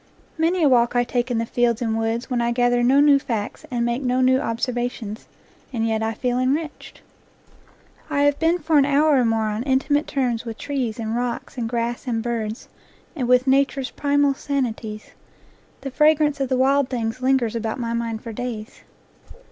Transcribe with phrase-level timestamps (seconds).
[0.35, 3.19] Many a walk I take in the fields and woods when I gather no new
[3.19, 5.27] facts and make no new observa tions;
[5.71, 7.03] and yet I feel enriched.
[8.09, 11.55] I have been for an hour or more on intimate terms with trees and rocks
[11.55, 12.67] and grass and birds
[13.15, 15.11] and with "Nature's primal sanities";
[15.81, 18.81] the fragrance of the wild things lingers about my mind for days.